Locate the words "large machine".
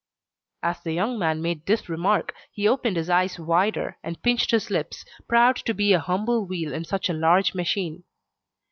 7.13-8.03